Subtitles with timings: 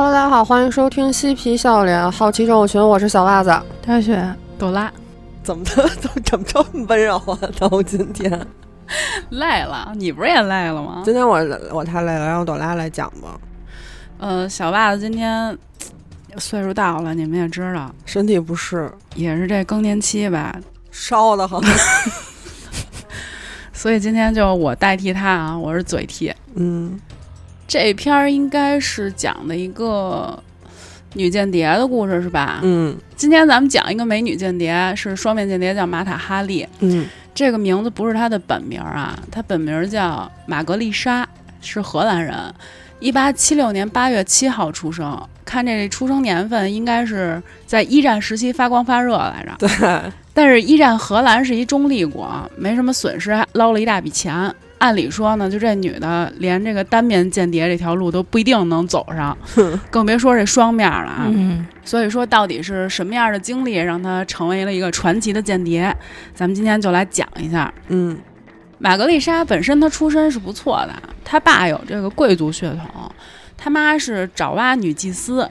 [0.00, 3.50] Hello，大家好，欢迎收听嬉皮笑脸好奇症友群，我是小袜子。
[3.84, 4.88] 大雪，朵拉，
[5.42, 5.88] 怎么的？
[6.00, 7.36] 怎么怎么这么温柔啊？
[7.58, 8.30] 到今天
[9.30, 11.02] 累了，你不是也累了吗？
[11.04, 13.36] 今天我我太累了，让朵拉来讲吧。
[14.18, 15.58] 呃，小袜子今天
[16.36, 20.54] 岁数大了，你们也知道，身体不适，也是这更年期吧，
[20.92, 21.60] 烧的很。
[23.74, 26.32] 所以今天就我代替他啊，我是嘴替。
[26.54, 27.00] 嗯，
[27.68, 30.42] 这片儿应该是讲的一个
[31.12, 32.60] 女间谍的故事，是吧？
[32.62, 36.66] 嗯今天咱们讲一个美女间谍，是双面间谍，叫玛塔哈利。
[36.80, 41.28] 嗯这个名字不是她的本名啊，她本名叫玛格丽莎，
[41.60, 42.34] 是荷兰人，
[43.00, 45.20] 一八七六年八月七号出生。
[45.44, 49.54] 看这出生年份，应该是在一战时期发光发热来着。
[49.58, 54.54] 对，但是，一战荷兰是一中立国，没什么损失，还捞了一大笔钱。
[54.78, 59.36] 按理说呢，就这女的连这个单面间谍这条路都不一定能走上，
[59.90, 61.26] 更别说这双面了啊。
[61.28, 65.94] 嗯，所以说，到底是什么样的经历让她成为了一个传奇的间谍？
[66.34, 67.72] 咱们今天就来讲一下。
[67.88, 68.16] 嗯
[68.80, 73.10] 玛格丽莎本身她出身是不错的，她爸有这个贵族血统，
[73.56, 75.50] 她妈是爪哇女祭司，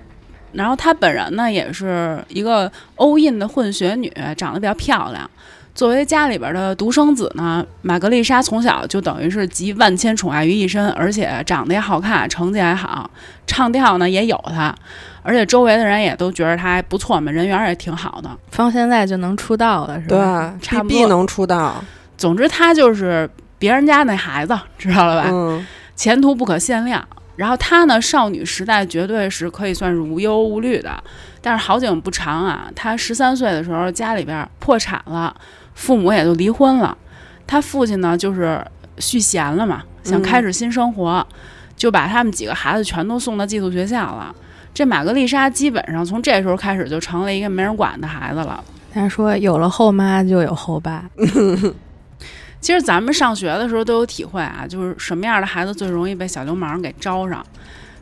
[0.53, 5.29] 然后她本人呢也是一个欧印的混血女，长得比较漂亮。
[5.77, 13.07] 作为家里边的独生子呢，玛格丽莎从小就等于是集万千宠爱于一身，而且长得也好看，成绩还好，
[13.45, 14.73] 唱跳呢也有她，
[15.21, 18.37] 而且周围的人也都觉得她还不错嘛，人缘也挺好的。
[18.49, 21.75] 放现在就能出道了，是吧对吧？，差不多必能出道。
[22.17, 25.29] 总之，她就是别人家那孩子，知道了吧？
[25.31, 25.63] 嗯
[25.95, 27.07] 前途不可限量。
[27.35, 30.91] 然后她呢，少女时代绝对是可以算是无忧无虑的。
[31.39, 35.35] 但是好景不长啊，她十三岁的时候家里边破产了，
[35.77, 36.97] 父母也就离婚了。
[37.45, 38.61] 他父亲呢就是
[38.97, 41.25] 续弦了嘛，想嗯开始新生活，
[41.77, 44.35] 就把他们几个孩子全都送到寄宿学校了。
[44.73, 48.61] 这玛格丽莎基本上从这时候开始就成了一个没人管的孩子了。
[48.91, 51.05] 他说有了后妈就有后爸，
[52.59, 57.45] 其实咱们上学的时候都有体会啊，就是什么样的孩子最容易被小流氓给招上，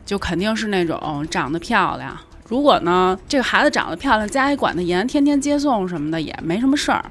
[0.04, 2.16] 就肯定是那种长得漂亮。
[2.48, 7.04] 如果呢，这个孩子长得漂亮，家里管得严，天天接送什么的也没什么事儿。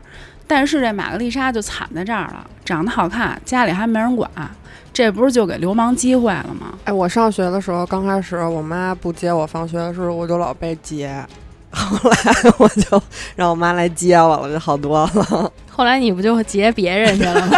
[0.47, 4.29] 但是这玛格丽莎就惨在这儿了，长得好看，家里还没人管，
[4.93, 6.77] 这不是就给流氓机会了吗？
[6.85, 11.25] 哎，我上学的时候，刚开始我妈不接我放学的时候，我就老被接。
[11.75, 12.17] 后来
[12.57, 13.03] 我就
[13.35, 15.51] 让我妈来接我了，就好多了。
[15.69, 17.57] 后来你不就劫别人去了吗？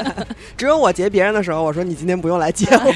[0.54, 2.92] 只有我接别人的时候，我说你今天不用来接我。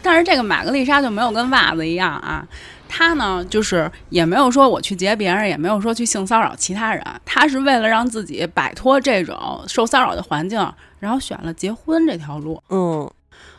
[0.00, 2.46] 但是这个玛格丽莎就没有跟袜子一样啊，
[2.88, 10.58] 她呢就是也没有说我去劫别人，也没有说去性骚扰其他人，他是为了让自己摆脱这种受骚扰的环境，
[10.98, 12.60] 然后选了结婚这条路。
[12.70, 13.08] 嗯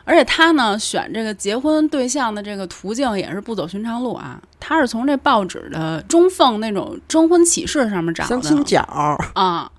[0.04, 8.80] 而且他呢选这个结婚对象的这个途径也是不走寻常路啊，他是从这报纸的中缝那种征婚启事上面找的相亲角。
[9.34, 9.70] 啊。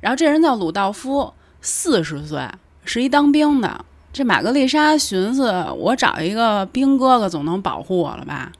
[0.00, 2.48] 然后这人叫鲁道夫，四十岁，
[2.84, 3.84] 是一当兵的。
[4.12, 8.50] 这玛格丽莎寻思，我找一个兵哥哥总能保护我了吧？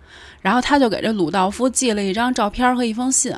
[0.41, 3.35] 然后他就给这鲁道夫寄了一张照片和一封信。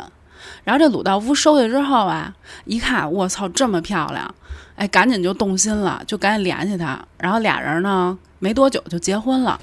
[0.65, 4.35] 然后这鲁道夫收下之后啊，一看，我操，这么漂亮，
[4.77, 7.01] 哎，赶紧就动心了，就赶紧联系他。
[7.19, 9.61] 然后俩人呢，没多久就结婚了。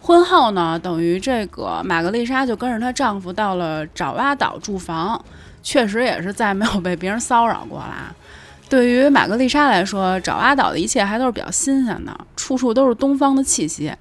[0.00, 5.22] 婚后呢，等于这个玛格丽莎就跟着她丈夫到了爪哇岛住房，
[5.62, 8.14] 确实也是再没有被别人骚扰过了啊。
[8.70, 13.92] 对于玛格丽莎来说，爪哇岛的一切还都是比较新鲜的，处处都是东方的气息。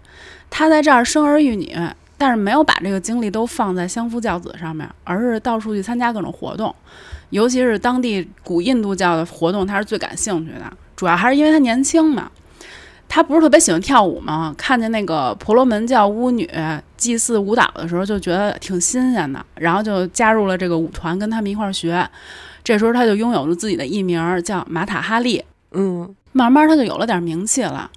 [0.50, 1.74] 她在这儿生儿育女，
[2.18, 6.74] 但是没有把这个精力都放在相夫教子上面，而是到处去参加各种活动，
[7.30, 10.72] 尤其是当地古印度教的活动，她是最感兴趣的。
[10.96, 12.32] 主要还是因为她年轻嘛。
[13.10, 14.54] 她不是特别喜欢跳舞嘛？
[14.58, 16.50] 看见那个婆罗门教巫女
[16.98, 22.06] 祭祀舞蹈的时候，就觉得挺新鲜的，然后就加入了这个舞团，跟他们一块儿学。
[22.66, 25.42] 这时候她就拥有了自己的艺名儿，叫马塔哈利。
[25.72, 27.90] 嗯慢慢她就有了点名气了。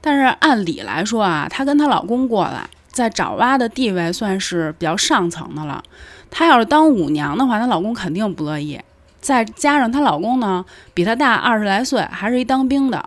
[0.00, 5.82] 但是按理来说啊，她跟她老公过来，在爪哇的地位算是比较上层的了。
[6.30, 8.80] 她要是当舞娘的话，她老公肯定不乐意。
[9.20, 10.64] 再加上她老公呢，
[10.94, 13.06] 比她大二十来岁，还是一当兵的，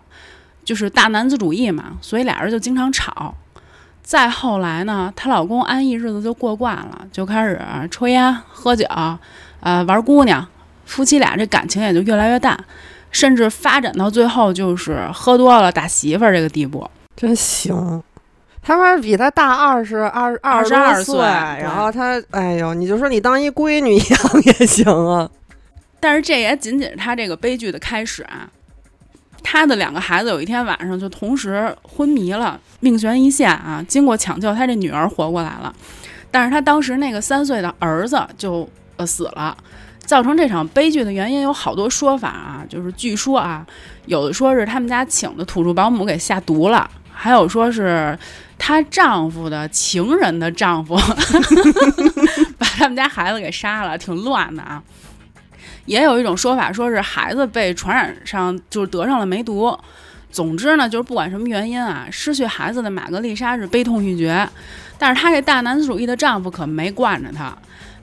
[0.63, 3.33] 就是大男子主义嘛，所以俩人就经常吵。
[4.03, 7.59] 再后来呢，她老公安逸日子就过惯了，就开始
[7.89, 8.85] 抽烟、喝酒，
[9.61, 10.47] 呃，玩姑娘，
[10.85, 12.63] 夫妻俩这感情也就越来越淡。
[13.11, 16.87] 甚至发展到最后就是喝多了打媳妇儿这个地步。
[17.15, 18.03] 真行。
[18.69, 25.27] 他说比他大二十二二十22岁，岁然后他，哎呦，你就说你当一闺女一样也行啊。
[25.99, 28.47] 但是这也仅仅是他这个悲剧的开始啊。
[29.41, 33.83] 他的两个孩子有一天晚上就同时昏迷了，命悬一线啊！
[33.87, 35.73] 经过抢救，他这女儿活过来了，
[36.29, 39.57] 但是他当时那个三岁的儿子就呃死了。
[40.05, 43.65] 造成这场悲剧的原因有好多说法啊，就是据说啊，
[44.05, 46.87] 有的说是他们家请的土著保姆给下毒了，
[47.21, 48.17] 还有说是
[48.57, 50.95] 她丈夫的情人的丈夫
[52.57, 54.81] 把他们家孩子给杀了，挺乱的啊。
[55.85, 59.77] 也有一种说法，说是孩子被传染上，就是得上了梅毒。
[60.31, 64.47] 总之呢，就是不管什么原因啊，失去孩子的玛格丽莎是悲痛欲绝，
[64.97, 67.53] 但是她这大男子主义的丈夫可没惯着她。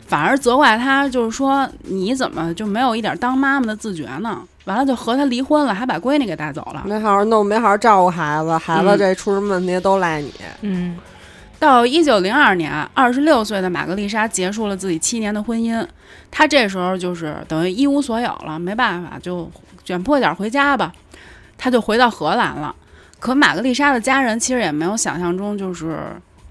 [0.06, 4.42] 反而责怪她，就是说你怎么就没有一点当妈妈的自觉呢？
[4.66, 6.84] 完了就和他离婚了，还把闺女给带走了。
[6.86, 10.32] 没好好弄，没好好照顾孩子，孩子这出什么问题都赖你。
[10.60, 10.96] 嗯，
[11.58, 15.84] 到一九零二年，二十六岁的玛格丽莎结束了自己七年的婚姻，
[16.30, 19.50] 她这时候就是等于一无所有了，没办法就
[19.84, 20.92] 卷破点回家吧，
[21.56, 22.74] 她就回到荷兰了。
[23.18, 25.98] 可玛格丽莎的家人其实也没有想象中就是。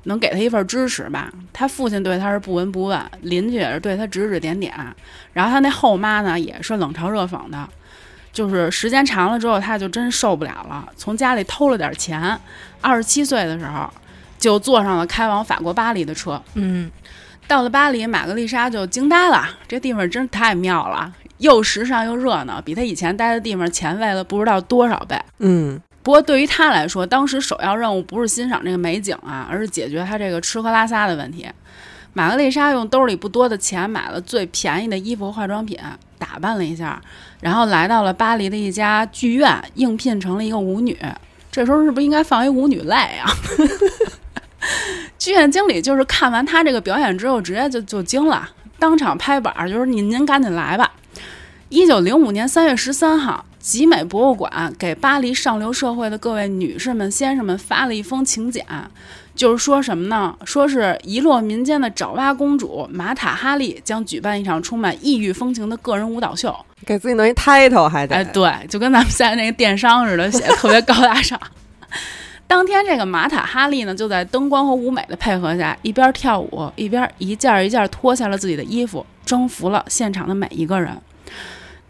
[0.08, 1.34] 能给她一份支持吧？
[1.52, 4.72] 她父亲对她是不闻不问，邻居也是对她指指点点，
[5.34, 7.68] 然后她那后妈呢也是冷嘲热讽的。
[8.36, 12.38] 就是时间长了之后，他就真受不了了，从家里偷了点钱。
[12.82, 13.90] 二十七岁的时候，
[14.38, 16.40] 就坐上了开往法国巴黎的车。
[16.56, 16.92] 嗯，
[17.48, 25.18] 到了巴黎，玛格丽莎就惊呆了，这地方真太妙了，又时尚又热闹，比他以前待的地方前卫了不知道多少倍。
[25.40, 25.82] 嗯。
[26.04, 31.48] 不过对于他来说，当时首要任务不是欣赏这个美景啊，而是解决他这个吃喝拉撒的问题。
[32.14, 35.80] 玛格丽莎用兜里不多的钱买了最便宜的衣服和化妆品，
[36.18, 37.02] 打扮了一下，
[37.42, 40.98] 然后来到了巴黎的一家剧院，应聘成了一个舞女。
[41.52, 43.30] 这时候是不是应该放一舞女泪啊？
[45.18, 50.92] 剧院经理就是看完他这个表演之后，直接就就惊了，当场拍板儿，就是您您赶紧来吧。
[51.70, 53.46] 一九零五年三月十三号。
[53.66, 58.64] 集美博物馆给巴黎上流社会的各位女士们、先生们发了一封请柬，
[59.36, 60.36] 就是说什么呢？
[60.46, 66.56] 说是遗落民间的爪哇公主玛塔哈利将举办一场充满异域风情的个人舞蹈秀，
[66.86, 71.40] 给自己弄一 title 还得哎，对，就跟咱们现在那个电商似的，写的特别高大上。
[72.48, 80.96] 当天这个玛塔哈利呢，就在灯光和舞美的配合下，一边跳舞一边一件一件脱下了自己的衣服，征服了现场的每一个人。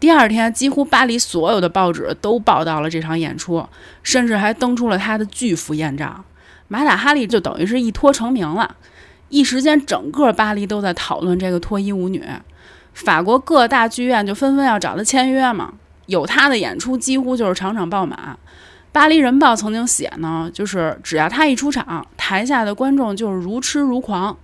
[0.00, 3.64] 第二天，几乎巴黎所有的报纸都报道了这场演出，
[4.02, 6.24] 甚至还登出了他的巨幅艳照。
[6.68, 8.76] 马塔哈利就等于是一脱成名了，
[9.28, 12.24] 一时间整个巴黎都在讨论这个脱衣舞女。
[12.94, 15.74] 法国各大剧院就纷纷要找她签约嘛，
[16.06, 18.38] 有她的演出几乎就是场场爆满。
[18.90, 24.36] 巴黎人报曾经写呢，就是只要她一出场，台下的观众就是如痴如狂。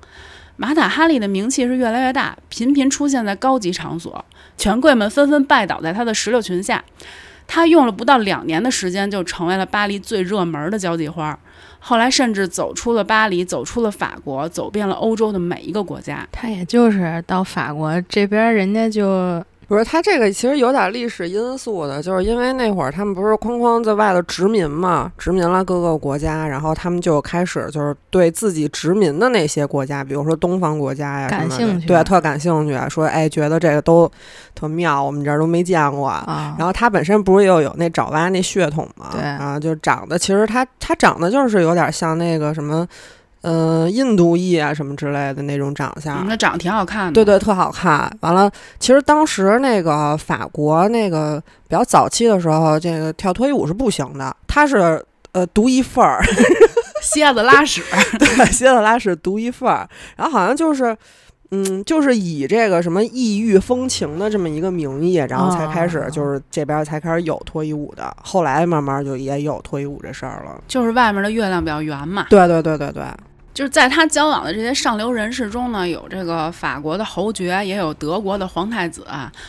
[0.56, 4.24] 马塔哈利的名气是越来越大，频频出现在高级场所。
[4.58, 6.84] 权贵们纷纷拜倒在他的石榴裙下，
[7.54, 11.38] 他用了不到两年的时间就成为了巴黎最热门的交际花。
[11.80, 16.26] 后来甚至走出了巴黎，走出了法国，走遍了欧洲的每一个国家。
[16.32, 19.44] 他也就是到法国这边，人家就。
[19.72, 34.06] 不是他这个其实有点历史因素的，就是因为那会儿他们不是哐哐在外头殖民嘛，殖民了各个国家，然后他们就开始就是对自己殖民的那些国家，比如说东方国家呀，感兴趣，对，特感兴趣，说哎，觉得这个都
[34.54, 36.06] 特妙，我们这儿都没见过。
[36.06, 42.86] 啊，然后他本身不是又有那爪哇那血统嘛，对，啊，就长得其实他他长得就是有点像那个什么。
[43.42, 47.12] 嗯，印度裔啊，什么之类的那种长相，那长得挺好看的。
[47.12, 48.10] 对对，特好看。
[48.20, 56.22] 完了，其实当时那个法国那个比较早期的时候，这个跳脱衣舞是不行的，它是呃独一份儿，
[57.02, 57.82] 蝎子拉屎，
[58.16, 59.88] 对，蝎子拉屎独一份儿。
[60.16, 60.96] 然后好像就是，
[61.50, 68.16] 嗯，就是以这个什么异域风情的这么一个名义，然后才开始就是这边才开始有脱衣舞的。
[68.22, 72.26] 后来慢慢就也有脱衣舞这事儿了，就是外面的月亮比较圆嘛。
[72.30, 73.02] 对对对对对。
[73.54, 79.06] 就是在他交往的这些上流人士中呢，有这个法国的侯爵，也有德国的皇太子，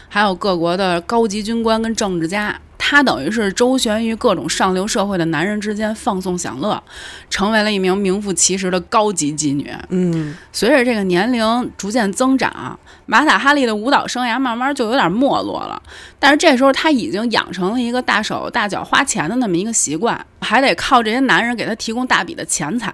[0.09, 2.59] 还有各国的高级军官跟政治家。
[2.85, 6.83] 他等于是周旋于各种上流社会的男人之间放纵享乐，
[7.29, 9.73] 成为了一名名副其实的高级妓女。
[9.87, 15.81] 嗯，随着这个年龄逐渐增长，马塔哈利的舞蹈生涯慢慢就有点没落了。
[16.19, 22.93] 但是这时候他已经养成了一个大手大脚花钱的那么一个习惯，还得靠这些男人给他提供大笔的钱财。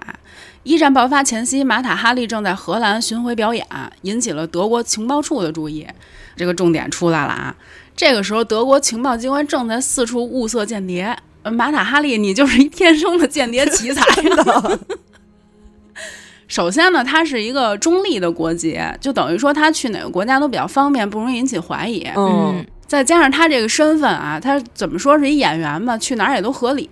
[0.62, 3.66] 一战爆发前夕，马塔哈利正在荷兰巡回表演，
[4.02, 5.86] 引起了德国情报处的注意。
[6.36, 7.54] 这个重点出来了啊！
[7.96, 11.16] 这个时候，德国情报机关正在四处物色间谍。
[11.44, 14.78] 马塔哈利，你就是一天生的间谍奇才的。
[16.46, 22.06] 首先呢，他是一个中立的国籍，就等于说他去哪个国家都比较方便，不容易引起怀疑。
[22.16, 22.64] 嗯。
[22.86, 26.88] 再加上他这个身份啊，他怎么说是一演员吧，去哪儿也都合理。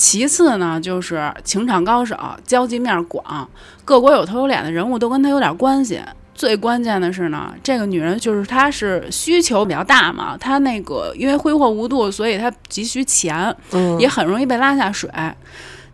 [0.00, 2.16] 其次呢，就是情场高手，
[2.46, 3.46] 交际面广，
[3.84, 6.00] 各国有头有脸的人物都跟他有点关系。
[6.34, 15.10] 最关键的是呢，这个女人就是她是需求比较大嘛，她那个因为挥霍无度，所以她急需钱，嗯也很容易被拉下水。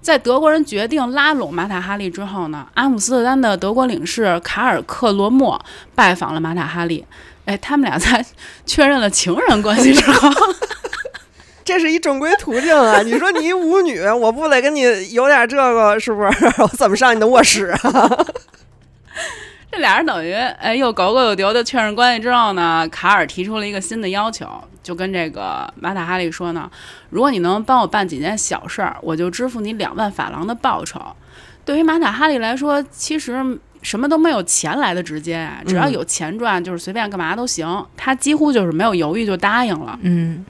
[0.00, 5.60] 在德国人决定拉拢马塔哈利之后呢，阿姆斯特丹的德国领事卡尔克罗莫
[5.96, 7.04] 拜访了马塔哈利。
[7.44, 8.24] 哎，他们俩在
[8.64, 10.28] 确认了情人关系之后，
[11.66, 13.00] 这是一正规途径啊！
[13.04, 14.82] 你说你一舞女，我不得跟你
[15.12, 16.46] 有点这个，是不是？
[16.62, 18.16] 我怎么上你的卧室啊？
[19.72, 24.46] 这俩人等于哎又狗狗又丢的确认关系之后呢，卡尔提出了一个新的要求，
[24.80, 26.70] 就跟这个马塔哈利说呢，
[27.10, 31.00] 如果你能帮我办几件小事儿，我就支付你两万法郎的报酬。
[31.64, 37.84] 对于马塔哈利来说，其实什么都没有钱来的直接啊，只要有钱赚，就是随便干嘛都行。
[37.96, 39.98] 他几乎就是没有犹豫就答应了。
[40.02, 40.44] 嗯，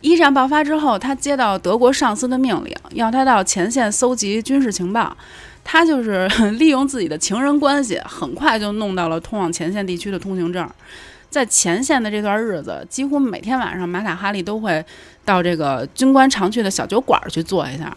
[0.00, 5.16] 一战爆发之后，他接到德国上司的命令，要他到前线搜集军事情报。
[5.62, 6.26] 他就是
[6.58, 10.68] 利用自己的情人关系，很快就弄到了通往前线地区的通行证。
[11.28, 14.84] 在前线的这段日子，几乎每天晚上，马塔哈利都会
[15.24, 17.94] 到这个军官常去的小酒馆去坐一下。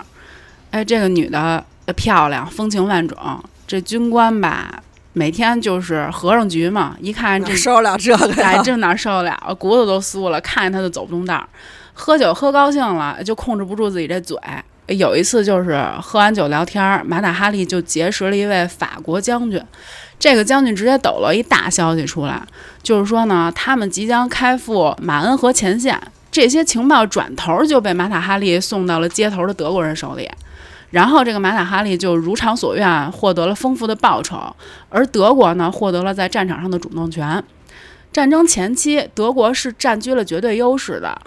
[0.72, 3.18] 哎，这个女的漂亮，风情万种。
[3.66, 4.84] 这军官吧，
[5.14, 9.56] 每天就是和尚局嘛，一看这受得了这个哎，这哪受得了？
[9.58, 11.48] 骨头都酥了，看见他就走不动道儿。
[11.94, 14.38] 喝酒喝高兴了，就控制不住自己这嘴。
[14.88, 19.62] 有一次就是喝完酒聊天，马塔哈利就结识了一位法国将军。
[20.20, 22.42] 这个将军直接抖了一大消息出来，
[22.82, 26.00] 就是说呢，他们即将开赴马恩河前线。
[26.32, 30.30] 这些情报转头就被马塔哈利送到了街头的德国人手里。
[30.90, 34.54] 然后这个马塔哈利就如偿所愿，获得了丰富的报酬，
[34.90, 37.44] 而德国呢，获得了在战场上的主动权。
[38.12, 41.20] 战争前期，德国是占据了绝对优势的。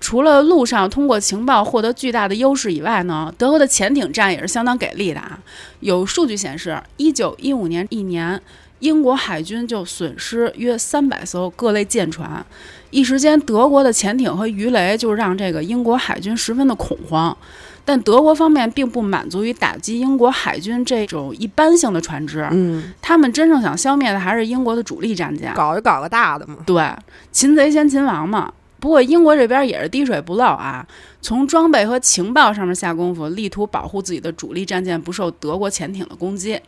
[0.00, 5.38] 除了陆上通过情报获得巨大的优势以外呢，德国的潜艇战也是相当给力的啊。
[5.80, 8.40] 有数据显示，一九一五年一年，
[8.78, 12.44] 英国海军就损失约三百艘各类舰船。
[12.90, 17.36] 一时间，德国的潜艇和鱼雷就让这个英国海军十分的恐慌。
[17.84, 25.52] 但德国方面并不满足于打击英国海军这种一般性的船只，嗯，他们真正想消灭的还是英国的主力战舰。
[25.54, 26.56] 搞一搞个大的嘛。
[26.66, 26.82] 对，
[27.32, 28.52] 擒贼先擒王嘛。
[28.80, 30.86] 不过英国这边也是滴水不漏啊，
[31.20, 36.60] 从装备和情报上面下功夫，力图保护自己的主力战舰不受德国潜艇的攻击。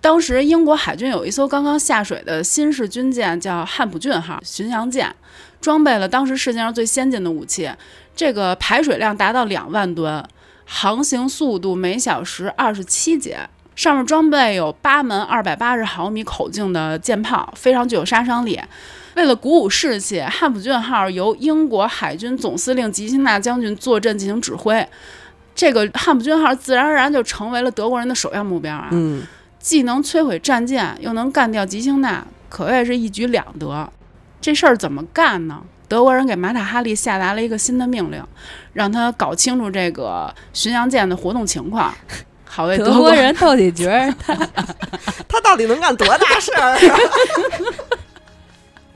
[0.00, 5.14] 当时英国海军有一艘刚刚下水的新式军舰，叫汉普郡号巡洋舰，
[5.60, 7.70] 装备了当时世界上最先进的武器，
[8.16, 10.24] 这个排水量达到两万吨，
[10.64, 13.48] 航行速度每小时二十七节。
[13.74, 18.60] 上面装备有八门二百八十毫米口径的舰炮，非常具有杀伤力。
[19.14, 24.86] 为了鼓舞士气，汉普郡号由英国海军总司令吉辛纳将军坐镇进行指挥。
[25.54, 28.88] 这个汉普郡号自然而然就成为了德国人的首要目标啊！
[28.90, 29.22] 嗯，
[29.58, 33.90] 既能摧毁战舰，又能干掉吉辛纳，可谓是一举两得。
[34.40, 35.62] 这事儿怎么干呢？
[35.88, 38.24] 德国人给马塔哈利下达了一个新的命令，
[38.72, 41.94] 让他搞清楚这个巡洋舰的活动情况，
[42.54, 44.34] 好为国德国人到底觉得他
[45.26, 46.78] 他到底能干多大事儿啊？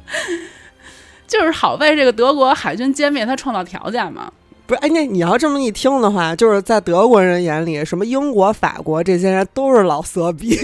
[1.26, 4.30] 就是好为这个德国海军歼灭他创造条件嘛。
[4.66, 10.58] 不是，哎，那你要这么一听的话，就是在德国人眼里，什么英国、法国这些人都是老色逼，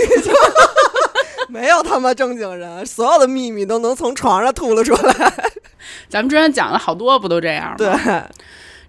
[1.48, 5.14] 没有他妈正经人，所有的秘密都能从床上吐了出来。
[6.10, 7.76] 咱们之前讲了好多，不都这样吗？
[7.78, 7.88] 对，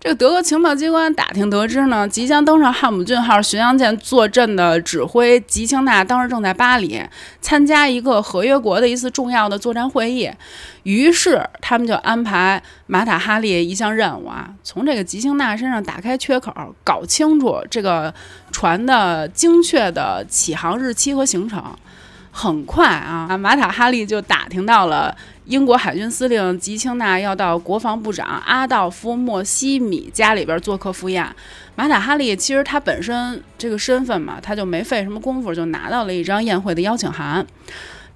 [0.04, 7.02] 这个德国情报机关打听得知呢，即将登上汉姆郡号巡洋舰坐镇的指挥吉青纳当时正在巴黎
[7.40, 10.30] 参加一个合约国的一次重要的作战会议，
[10.84, 18.14] 于是他们就安排马塔哈利一项任务啊，从这个吉青纳身上打开缺口，搞清楚这个
[18.52, 21.64] 船的精确的起航日期和行程。
[22.36, 31.24] 很快啊，马塔哈利就打听到了英国海军司令吉青纳要到国防部长阿道夫·莫西米家里边做客赴宴。
[31.75, 37.46] 马塔哈利其实他本身这个身份嘛，他就没费什么功夫就拿到了一张宴会的邀请函。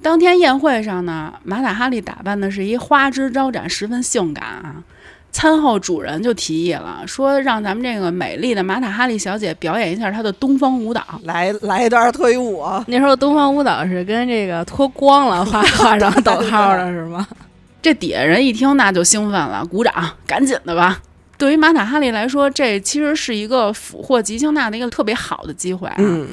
[0.01, 4.83] 当天宴会上呢，马塔哈利打扮的是一花枝招展，十分性感啊。
[5.31, 11.03] 餐后主人就提议了，说让咱们这个美丽的马塔哈利小姐表演一下她的东方舞蹈。
[11.23, 17.27] 来来一段脱衣舞，那时候东方舞蹈是跟这个脱光了画画上逗号的是吗？
[17.81, 19.93] 这底下人一听，那就兴奋了，鼓掌，
[20.25, 20.99] 赶紧的吧。
[21.37, 25.95] 对于马塔哈利来说，这其实是一个俘获吉星娜的一个特别好的机会啊。
[25.99, 26.27] 嗯，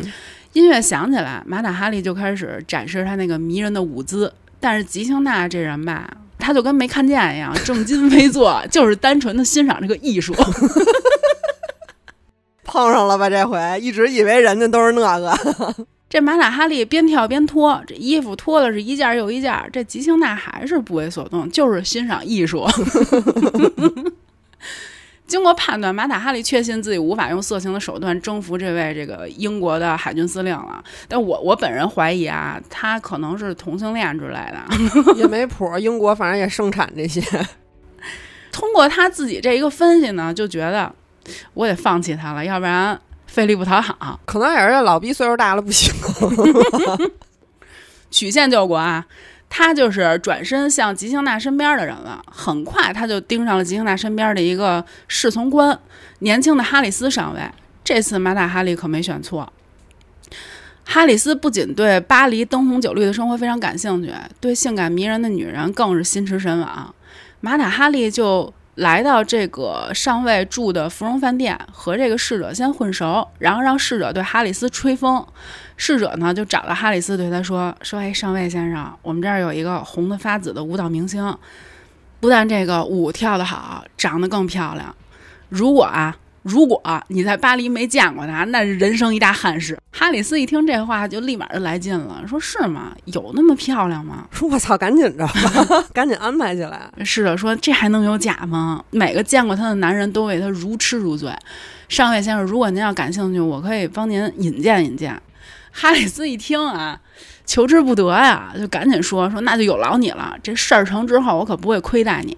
[0.54, 4.32] 音乐响起来，马塔哈利就开始展示他那个迷人的舞姿。
[4.58, 6.10] 但是吉星娜这人吧，
[6.44, 10.34] 他就跟没看见一样，正襟危坐，就是单纯的欣赏这个艺术。
[12.64, 13.30] 碰上了吧？
[13.30, 15.32] 这回一直以为人家都是那个。
[16.10, 22.64] 这马塔哈利边跳边脱，这衣服脱的是一件又一件，这吉庆娜还是不为所动，就是欣赏艺术。
[25.26, 30.84] 经过判断，马塔哈利确信自己无法用色情的手段征服这位这个英国的海军司令了。
[31.08, 34.62] 但我我本人怀疑啊，他可能是同性恋之类的，
[35.16, 35.78] 也没谱。
[35.78, 37.22] 英国反正也盛产这些。
[38.52, 40.94] 通过他自己这一个分析呢，就觉得
[41.54, 44.20] 我得放弃他了，要不然费力不讨好。
[44.26, 45.92] 可能也是老逼岁数大了不行，
[48.12, 49.06] 曲线救国啊。
[49.56, 52.20] 他就是转身向吉星娜身边的人了。
[52.28, 55.78] 很快，他就盯上了吉星娜身边的一个侍从官，
[56.18, 57.40] 年轻的哈里斯上尉。
[57.84, 59.52] 这次马塔哈利可没选错。
[60.84, 66.92] 哈里斯不仅对巴黎灯红酒绿的生活非常感兴趣，对性感迷人的女人更是心驰神往。
[67.40, 75.24] 马塔哈利就来到这个上尉住的芙蓉饭店，和这个侍者先混熟，然后让侍者对哈里斯吹风。
[75.76, 81.36] 侍者呢，就找到哈里斯，对他说：“说，哎，上尉先生，我们这儿有一个红的发紫的舞蹈明星，
[82.20, 84.94] 不但这个舞跳得好，长得更漂亮。
[85.48, 92.94] 如果啊，如果你在巴黎没见过他，那是人生一大憾事。”哈里斯一听这话，就立马就来劲了，说：“是吗？
[93.06, 95.26] 有那么漂亮吗？”说：“我操，赶紧着，
[95.94, 98.84] 赶紧安排起来。”是的说：“这还能有假吗？
[98.90, 101.32] 每个见过他的男人都为他如痴如醉。
[101.88, 105.20] 上尉先生，如果您要感兴趣，我可以帮您引荐引荐。”
[105.72, 107.00] 哈里斯一听啊，
[107.44, 110.36] 求之不得呀，就赶紧说说，那就有劳你了。
[110.42, 112.36] 这事儿成之后，我可不会亏待你。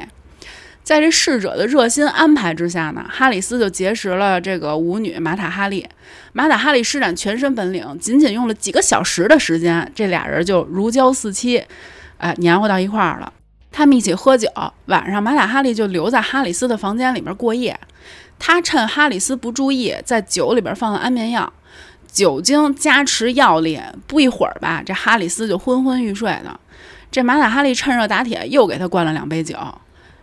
[0.86, 5.84] 在这侍者的热心安排之下呢，哈里斯就结识了这个舞女马塔哈利。
[6.32, 11.60] 马塔哈利施展全身本领，仅仅用了几个小时的时间，这俩人就如胶似漆，
[12.18, 13.32] 哎，黏糊到一块儿了。
[13.72, 14.48] 他们一起喝酒，
[14.84, 17.76] 晚上马塔哈利就留在哈里斯的房间里面过夜。
[18.38, 21.52] 他趁哈里斯不注意，在酒里边放了安眠药。
[22.12, 26.60] 酒精加持药力，不一会儿吧，这哈里斯就昏昏欲睡的。
[27.10, 29.58] 这马塔哈利趁热打铁，又给他灌了两杯酒。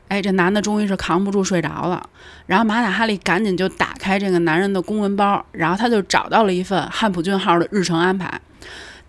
[0.07, 2.07] 哎，这男的终于是扛不住睡着了。
[2.45, 8.39] 然后马塔哈利赶紧就打开这个男人的公文包，然后他就找到了一份汉普郡号的日程安排。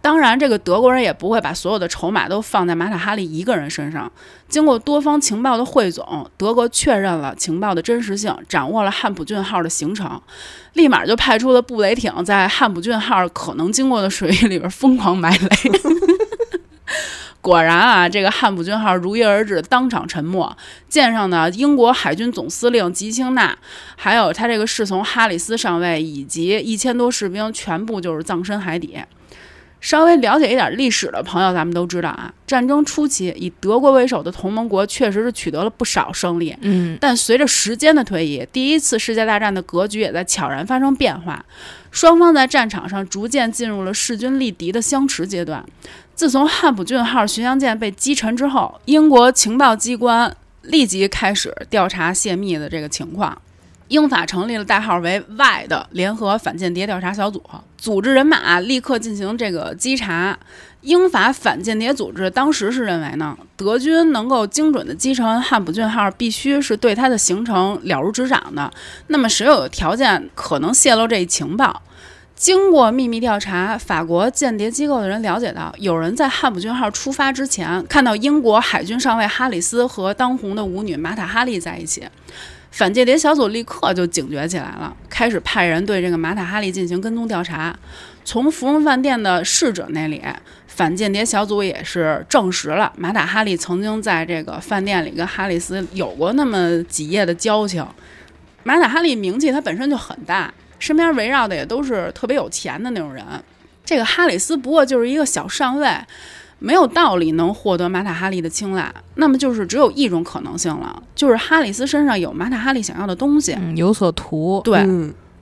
[0.01, 4.13] 当然，这个德国人也不会把所有的筹码都放在马塔哈利一个人身上。
[4.49, 10.21] 经过多方情报的汇总，德国确认了情报的真实性，掌握了汉普郡号的行程，
[10.75, 15.49] 立马就派出了布雷艇在汉普郡号可能经过的水域里边疯狂埋雷。
[17.41, 20.57] 果然啊，这个汉普郡号如约而至，当场沉没。
[20.89, 23.55] 舰上的英国海军总司令吉青纳，
[23.97, 28.99] 还有他这个侍从哈里斯上尉以及一千多士兵，全部就是葬身海底。
[29.79, 36.57] 稍微了解一点历史的朋友，咱们都知道啊，战争初期以德国为首的同盟国确实是取得了不少胜利。
[36.63, 41.45] 嗯，但随着时间的推移，第一次世界大战的格局也在悄然发生变化，
[41.91, 45.63] 双方在战场上逐渐进入了势均力敌的相持阶段。
[46.15, 53.37] 自从汉普郡号巡洋舰被击沉之后，英国情报机关立即开始调查泄密的这个情况。
[53.89, 57.43] 英法成立了代号为 Y 的联合反间谍调查小组，
[57.77, 60.39] 组织人马立刻进行这个稽查。
[60.83, 68.71] 英法反间谍组织当时是认为呢，德军能够精准的击沉汉普郡号，必须是对它的行程了如指掌的。
[69.09, 71.83] 那么谁有条件可能泄露这一情报？
[72.45, 82.07] 经过秘密调查，法国间谍机构的人了解到，有人在汉普郡号出发之前，看到英国海军上尉哈里斯和当红的舞女马塔哈利在一起。
[82.71, 87.75] 反间谍小组立刻就警觉起来了，开始派人对这个马塔哈利进行跟踪调查。
[88.27, 90.21] 从芙蓉饭店的侍者那里，
[90.67, 97.83] 反间谍小组也是证实了马塔哈利曾经在这个饭店里跟哈里斯有过那么几夜的交情。
[98.65, 103.25] 马塔哈利名气他本身就很大，身边围绕的也都是特别有钱的那种人。
[103.85, 105.89] 这个哈里斯不过就是一个小上尉。
[106.61, 114.63] 没有道理能获得马塔哈利的青睐，那么就是只有一种可能性了，就是哈里斯身上有马塔哈利想要的东西，有所图。
[114.65, 114.79] 对，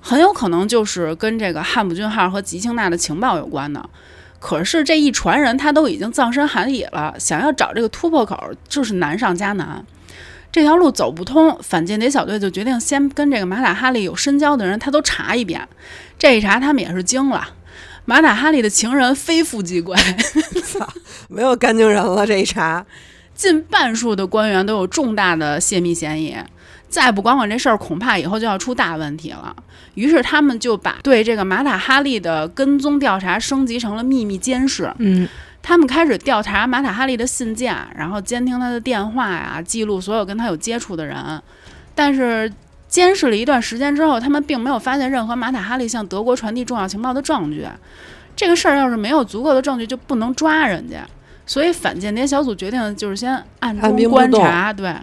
[0.00, 3.88] 很有可能就是跟这个汉普郡号和吉庆纳的情报有关的。
[4.40, 8.36] 可是这一船人他都已经葬身海底了，想要找这个突破口
[8.68, 9.84] 就是难上加难，
[10.52, 11.58] 这条路走不通。
[11.62, 15.66] 反间谍小队就决定先跟这个马塔哈利有深交的人他都查一遍。
[16.18, 17.48] 这一查他们也是惊了。
[18.04, 19.96] 马塔哈利的情人非富即贵，
[20.64, 20.88] 操，
[21.28, 22.26] 没有干净人了。
[22.26, 22.84] 这一查，
[23.34, 26.36] 近半数的官员都有重大的泄密嫌疑，
[26.88, 29.54] 再不管管这事儿，恐怕以后就要出大问题了。
[29.94, 34.92] 于是他们就把对这个马塔哈利的跟踪调查升级成了秘密监视。
[34.98, 35.28] 嗯，
[35.62, 41.40] 他们开始调查马塔哈利的信件，然后监听他的电话呀，记录所有跟他有接触的人。
[41.94, 42.52] 但是
[42.88, 47.66] 监视了一段时间之后，他们并没有发现任何马塔哈利向德国传递重要情报的证据。
[48.34, 51.06] 这个事儿要是没有足够的证据，就不能抓人家。
[51.46, 54.72] 所以反间谍小组决定就是先暗中观察。
[54.72, 54.94] 对，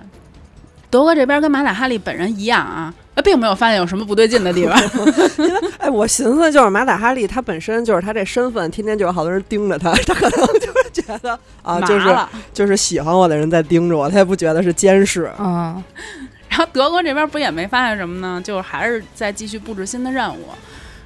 [0.89, 4.81] 德国这边跟马塔哈利本人一样啊，呃并没有发现有什么不对劲的地方。
[5.45, 12.17] 因为哎，我寻思就是马塔哈利他本身就是他这身份，天天就有好多人盯着他，他可能就是觉得啊，就是。
[12.53, 15.31] 就是喜欢我的人在盯着我，他也不觉得是监视。
[15.37, 15.81] 嗯，
[16.47, 18.41] 然后德国这边不也没发现什么呢？
[18.43, 20.49] 就是还是在继续布置新的任务，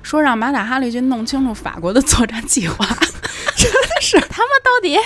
[0.04, 2.86] 说让马塔哈利去弄清楚法国的作战计划。
[3.56, 3.72] 真
[4.02, 5.00] 是 他们到底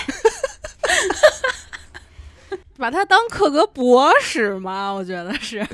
[2.78, 4.90] 把他当克格勃使吗？
[4.90, 5.66] 我觉得是。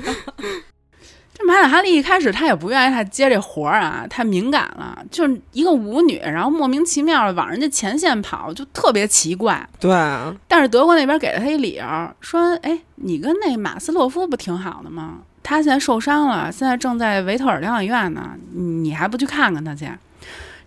[1.45, 9.69] 这马塔哈利一开始他也不愿意他接这活儿啊，太敏感了，就是一个舞女，然后莫名其妙的往人家前线跑，就特别奇怪。
[9.79, 11.85] 对啊，但是德国那边给了他一理由，
[12.19, 15.19] 说：“哎，你跟那马斯洛夫不挺好的吗？
[15.43, 19.87] 他现在受伤了，现在正在维特尔疗养院呢，你还不去看看他去？”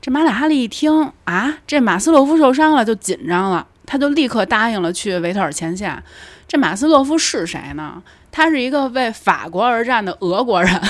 [0.00, 6.00] 这马塔哈利一听啊，这马斯洛夫受伤了，就紧张了，他就立刻答应了去维特尔前线。
[6.46, 8.00] 这马斯洛夫是谁呢？
[8.30, 10.80] 他是一个为法国而战的俄国人，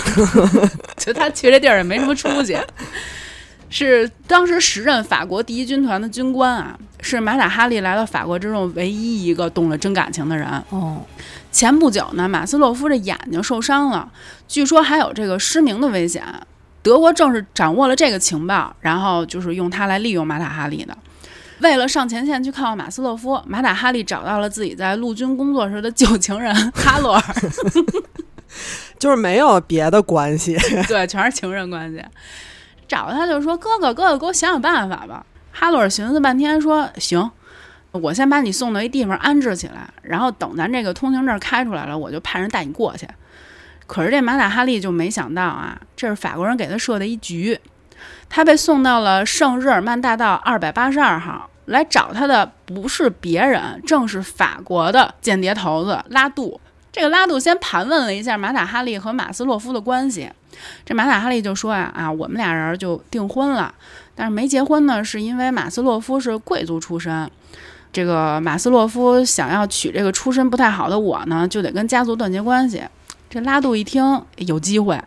[0.96, 2.56] 就他去这地儿也没什么出息。
[3.70, 10.46] 是当时时任法国第一军团的军官啊，是马塔哈利来到法国之后唯一一个动了真感情的人。
[10.70, 11.04] 哦，
[11.52, 14.10] 前不久呢，马斯洛夫这眼睛受伤了，
[14.46, 16.24] 据说还有这个失明的危险。
[16.80, 20.96] 德国正是掌握了这个情报，然后就是用它来利用马塔哈利的。
[21.60, 27.22] 为了上前线去看望马斯洛夫，马塔哈利找到了自己在陆军工作时的旧情人哈罗尔，
[28.98, 30.56] 就是没有别的关系。
[30.86, 32.04] 对，全是情人关系。
[32.86, 37.30] 找他就说：“哥哥，哥哥，给我想想办法吧。”哈罗尔寻思半天说：“行，
[37.90, 43.06] 我先把你送到一地方安置起来，然后等咱这个通行证开出来了，我就派人带你过去。”
[43.86, 47.58] 可是这马塔哈利就没想到啊，这是法国人给他设的一局。
[48.28, 56.60] 他被送到了圣日耳曼大道二百八十二号，来找他的不是别人，正是法国的间谍头子拉杜。
[56.90, 60.30] 这个拉杜先盘问了一下马塔哈利和马斯洛夫的关系，
[60.84, 63.72] 这马塔哈利就说呀啊，我们俩人就订婚了，
[64.14, 67.30] 但是没结婚呢，是因为马斯洛夫是贵族出身，
[67.92, 72.82] 这个马斯洛夫想要娶这个出身不太好的我呢，就得跟家族断绝关系。
[73.30, 74.98] 这拉杜一听有机会，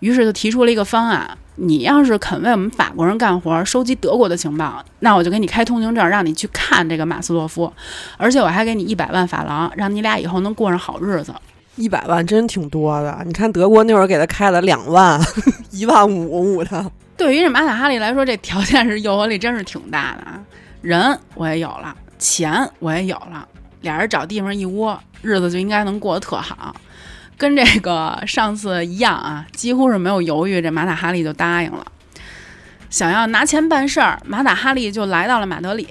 [0.00, 7.72] 于是就提出了一个方案：你要是肯为我们法国人干活，收集德国的情报，那我就给你开通行证，让你去看这个马斯洛夫，
[8.16, 11.32] 而且我还给你一百万法郎，让你俩以后能过上好日子。
[11.76, 15.20] 一百万真挺多的，你看德国那会儿给他开了两万，
[15.70, 16.90] 一万五五的。
[17.16, 20.40] 对于这马塔哈利来说，这条件是诱惑力真是挺大的啊！
[20.82, 23.46] 人我也有了，钱我也有了，
[23.82, 26.74] 俩人找地方一窝，日子就应该能过得特好。
[27.40, 31.86] 跟这个上次一样啊，几乎是没有犹豫，这马塔哈利就答应了。
[32.90, 35.88] 想要拿钱办事儿，马塔哈利就来到了马德里，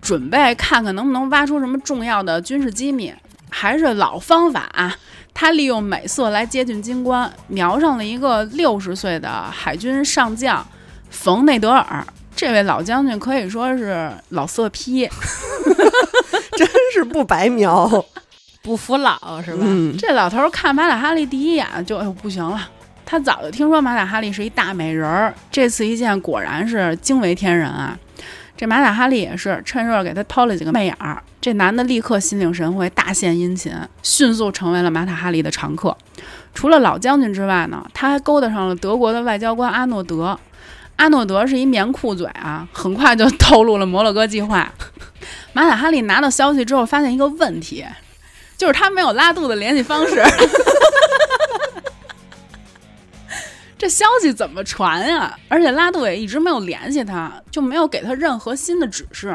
[0.00, 3.12] 准备看看能不能挖出什么重要的军事机密。
[3.50, 4.96] 还是老方法啊，
[5.34, 10.66] 他利用美色来接近军官，瞄上了一个六十岁的海军上将
[11.10, 12.06] 冯内德尔。
[12.34, 15.06] 这位老将军可以说是老色批，
[16.56, 18.02] 真是不白描。
[18.62, 19.64] 不服老是吧？
[19.66, 22.68] 嗯，这老头儿看马塔哈利第一眼就哎呦不行了，
[23.06, 27.98] 他早就听说马塔哈利是一大美人儿，这次一见果然是惊为天人啊！
[28.56, 35.96] 这马塔哈利也是趁热给他抛了几个媚眼儿，这男的立刻心领神会，大献殷勤，迅速成为了马塔哈利的常客。
[36.52, 40.38] 除了老将军之外呢，他还勾搭上了德国的外交官阿诺德。
[40.96, 44.70] 阿诺德是一棉裤嘴啊，很快就 透露了摩洛哥计划。
[45.54, 47.82] 马塔哈利拿到消息之后，发现一个问题。
[48.60, 50.22] 就是他没有拉肚的联系方式，
[53.78, 55.34] 这消息怎么传呀？
[55.48, 59.34] 而且拉杜也一直没有联系他，就没有给他任何新的指示。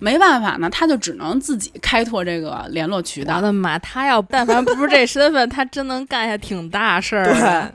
[0.00, 3.36] 没办法呢，他就只能自己开拓这个联络渠道。
[3.36, 3.78] 我的妈！
[3.78, 7.26] 他要但凡不是这身份，他真能干下挺大事儿。
[7.26, 7.72] 对，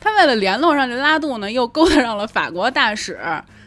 [0.00, 3.16] 他为了联络上这拉杜呢，又勾搭上了法国大使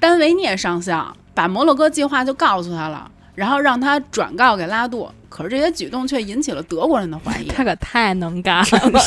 [0.01, 5.07] 丹维涅上校，把摩洛哥计划就告诉他了，然后让他转告给拉杜。
[5.29, 7.47] 可是这些举动却引起了德国人的怀疑。
[7.53, 8.57] 他可太能干
[8.91, 9.01] 了。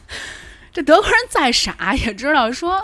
[0.72, 2.82] 这德国人再傻也知道，说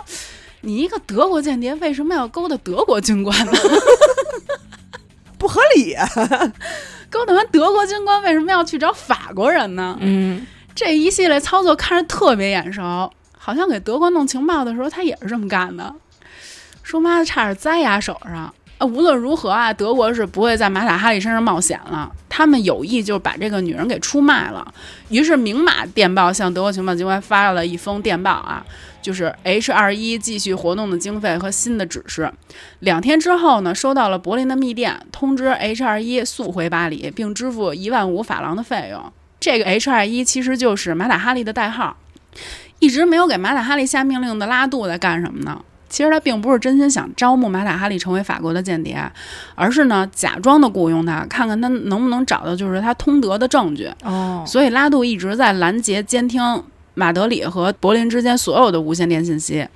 [0.61, 3.51] 你一个德国间谍为什么要勾搭德国军官呢？
[5.39, 6.07] 不合理、啊。
[7.09, 9.97] 勾搭完德国军官，为什么要去找法国人呢？
[9.99, 15.93] 嗯，这一系列操作看着特别眼熟，好像给德国弄情报的时候，他也是这么干的。
[16.81, 18.53] 说妈的，差点栽牙手上。
[18.77, 22.11] 啊，无论如何啊，德国是不会在马塔哈利身上冒险了。
[22.27, 24.73] 他们有意就把这个女人给出卖了。
[25.09, 28.65] 于是明码电报向德国情报机关发了一封电报啊，
[29.01, 32.33] 就是 H 二一继续活动的经费和新的指示。
[32.79, 39.13] 两天之后呢，收到了柏林的密电，通知 H 二一速回巴黎，并支付一万五法郎的费用。
[39.39, 41.97] 这个 H 二一其实就是马塔哈利的代号。
[42.79, 45.61] 一直没有给马塔哈利下命令的拉杜在干什么呢？
[45.93, 48.99] 其实他并不是真心想招募马塔哈利成为法国的间谍，
[49.53, 53.87] 而是呢假装的雇佣他，看看他能不能找到就是他通德的证据。
[54.03, 56.41] 哦，所以拉杜一直在拦截、监听
[56.95, 59.67] 马德里和柏林之间所有的无线电信息，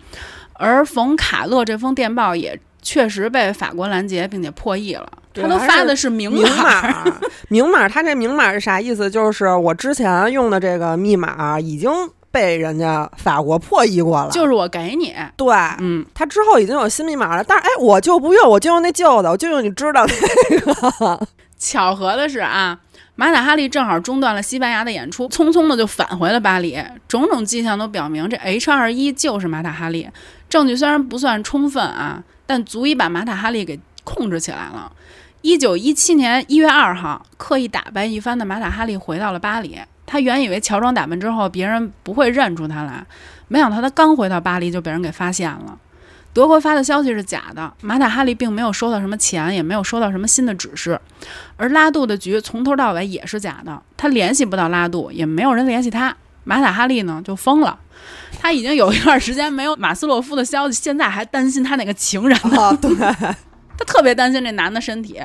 [0.53, 5.07] 而冯卡勒这封电报也确实被法国拦截并且破译了。
[5.35, 7.05] 他都发的是明明码，
[7.49, 7.87] 明码。
[7.87, 9.07] 他这明码是啥意思？
[9.07, 11.91] 就是我之前用的这个密码已经。
[12.37, 15.47] 被人家法国破译过了，就是我给你对，
[15.79, 21.27] 嗯，他之后已经有新密码了，但是哎，我就不用，我就用那旧的，我就用你知道那个。
[21.57, 22.77] 巧合的是啊，
[23.15, 26.79] 马塔哈利正好中断了西班牙的演出，匆匆的就返回了巴黎。
[27.07, 30.07] 种种迹象都表明，这 H 二一就是马塔哈利。
[30.47, 34.91] 证据虽然不算充分啊，但足以把马塔哈利给控制起来了。
[35.41, 39.79] 一九一七年一月二号，刻意打扮一番的马塔哈利回到了巴黎。
[40.07, 43.05] 他原以为乔装打扮之后别人不会认出他来，
[43.47, 45.77] 没想到他刚回到巴黎就被人给发现了。
[46.33, 50.99] 德国发的消息是假的，马塔哈利并没有收到什么钱，也没有收到什么新的指示。
[51.55, 56.15] 而拉杜的局从头到尾也是假的，他联系不到拉杜，也没有人联系他。
[56.43, 57.77] 马塔哈利呢就疯了，
[58.39, 62.77] 他已经有一段时间没有马斯洛夫的消息，现在还担心他那个情人呢。
[62.81, 65.19] 对，他特别担心这男的身体，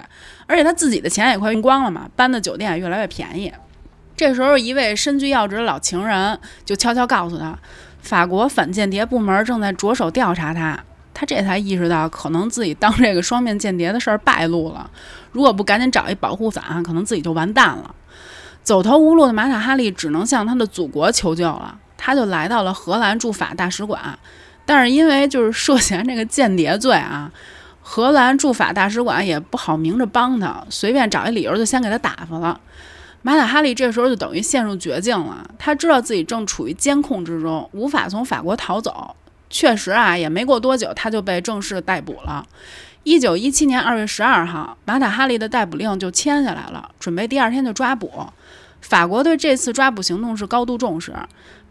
[0.46, 3.52] 而且他自己的钱也快用光了嘛，搬的酒店也越来越便宜。
[4.16, 7.58] 这时候，一位身居要职的老情人就悄悄告诉他，
[8.00, 10.78] 法国反间谍部门正在着手调查他。
[11.14, 14.90] 他这才意识到，可能自己当这个双面间谍的事儿败露了。
[15.30, 17.94] 如果不赶紧找一保护伞，可能自己就完蛋了。
[18.62, 21.78] 走投无路的马塔哈利只能向他的祖国求救了。
[21.96, 24.18] 他就来到了荷兰驻法大使馆，
[24.64, 27.30] 但是因为就是涉嫌这个间谍罪啊，
[27.80, 32.58] 荷兰驻法大使馆也不好明着帮他，随便找一理由就先给他打发了。
[33.22, 35.48] 马塔哈利这时候就等于陷入绝境了。
[35.58, 39.16] 他知道自己正处于监控之中，无法从法国逃走。
[39.48, 42.44] 确实啊，也没过多久，他就被正式逮捕了。
[43.04, 48.10] 一九一七年二月十二号，马塔哈利的逮捕令就签下来了，准备第二天就抓捕。
[48.80, 51.14] 法国对这次抓捕行动是高度重视，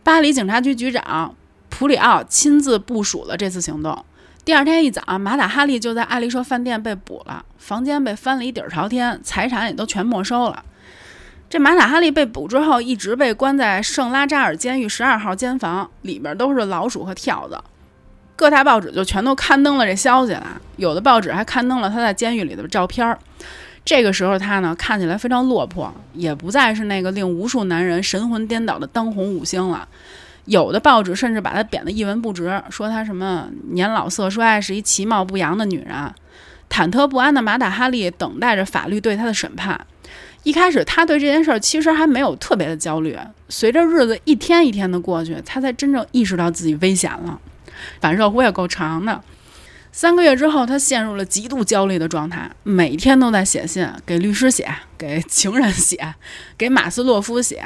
[0.03, 1.35] 巴黎警察局局长
[1.69, 4.05] 普里奥亲自部署了这次行动。
[4.45, 10.63] 第二天一早，马塔哈利就在爱丽舍饭店被捕了，房间被翻了一底儿朝天，财产也都全没收了。
[11.51, 17.61] 这马塔哈利被捕之后，一直被关在圣拉扎尔监狱十二号监房，里边都是老鼠和跳蚤。
[18.37, 23.17] 各大报纸就全都刊登了这消息了，有的报纸还刊登了他在监狱里的照片。
[23.83, 29.85] 这个时候他呢，看起来非常落魄，也不再是那个令无数男人神魂颠倒的当红五星了。
[30.45, 36.13] 有的报纸甚至把他贬得一文不值，说他什么年老色衰，是一其貌不扬的女人。
[36.69, 39.85] 忐忑不安的马塔哈利等待着法律对他的审判。
[40.43, 43.15] 一开始，他对这件事儿其实还没有特别的焦虑。
[43.47, 47.39] 随着日子一天一天的过去，他才真正意识到自己危险了。
[47.99, 49.21] 反射弧也够长的。
[49.91, 56.15] 三个月之后，他陷入了极度焦虑的状态，每天都在写信，给律师写，给情人写，
[56.57, 57.63] 给马斯洛夫写。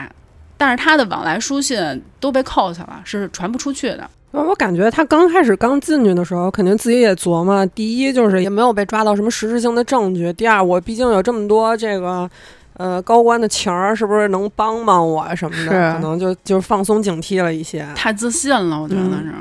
[0.58, 4.10] 但是他的往来书信都被扣下了，是传不出去的。
[4.32, 12.30] 我感觉他刚开始刚进去的时候，肯定自己也琢磨：第一，就是也没有被抓到什么实质性的证据；第二，我毕竟有这么多这个。
[12.78, 15.94] 呃，高官的情儿是不是能帮帮我什么的？
[15.94, 17.88] 可能就就放松警惕了一些。
[17.96, 19.34] 太自信了，我觉得是。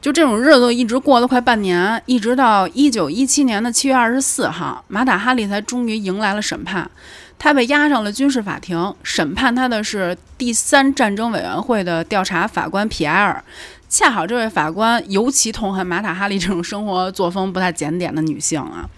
[0.00, 6.90] 就这种日子一直过了快半年，一直到一九一七年的七月二十四号，马塔哈利才终于迎来了审判。
[7.38, 13.42] 他被押上了军事法庭，审判他的是第三战争委员会的调查法官皮埃尔。
[13.88, 18.88] 恰好这位法官尤其痛恨马塔哈利这种生活作风不太检点的女性啊。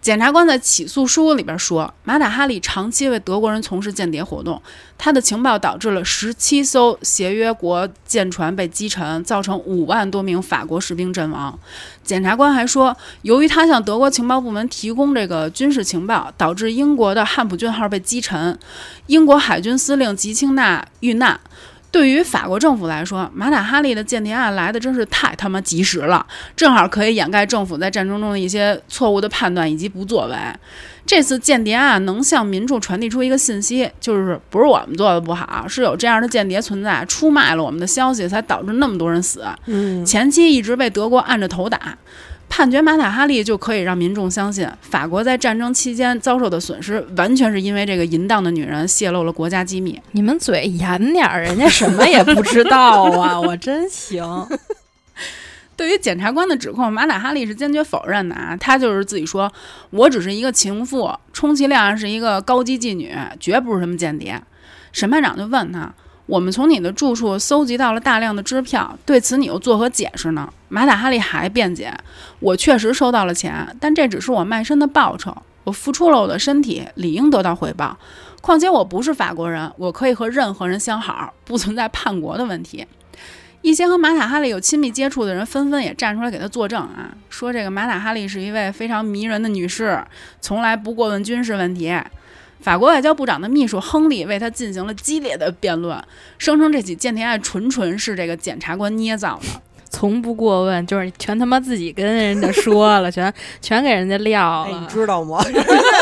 [0.00, 4.62] 检察官在起诉书里边说，马塔哈利长期为德国人从事间谍活动，
[4.96, 11.58] 他的情报导致了十七艘协约国舰船被击沉，造成五万多名法国士兵阵亡。
[12.02, 18.58] 检察官还说，由于他向德国情报部门提供这个军事情报，导致英国的汉普郡号被击沉，
[19.08, 21.38] 英国海军司令吉青纳遇难。
[21.90, 26.24] 对于法国政府来说，马塔哈利的间谍案来的真是太他妈及时了，
[26.54, 30.36] 正好可以掩盖政府在战争中的一些错误的判断以及不作为。
[31.06, 39.42] 这次间谍案能向民众传递出一个信息，就是不是我们做的不好，是有这样的间谍存在，出卖了我们的消息，才导致那么多人死。
[39.64, 41.96] 嗯，前期一直被德国按着头打。
[42.48, 50.00] 判决马塔哈利就可以让民众相信，法国在战争期间遭受的损失，完全是因为这个淫荡的女人泄露了国家机密。
[50.12, 53.38] 你们嘴严点儿，人家什么也不知道啊！
[53.38, 54.24] 我真行。
[55.76, 58.56] 对于检察官的指控，马塔哈利是坚决否认的啊！
[58.56, 59.52] 他就是自己说，
[59.90, 64.42] 我只是一个情妇，充其量是一个高级妓女，绝不是什么间谍。
[64.90, 65.94] 审判长就问他。
[66.28, 70.52] 我们从你的住处搜集到了大量的支票，对此你又作何解释呢？
[70.68, 71.90] 马塔哈利还辩解
[72.38, 75.34] ：“我确实收到了钱，但这只是我卖身的报酬。
[75.64, 77.98] 我付出了我的身体，理应得到回报。
[78.42, 82.86] 况且我不是法国人，我可以和任何人相好，不存在叛国的问题。”
[83.62, 90.04] 一些和马塔哈利有亲密接触的人纷纷也站出来给他作证啊，说这个马塔哈利是一位非常迷人的女士，
[90.42, 91.92] 从来不过问军事问题。
[92.60, 95.96] 法国外交部长的秘书亨利为他进行了激烈的辩论，
[96.38, 104.78] 声称这起间谍案纯纯是这个检察官捏造的，从不过问，就是全他妈自己跟人家说了， 全全给人家撂了。
[104.78, 105.42] 你知道吗？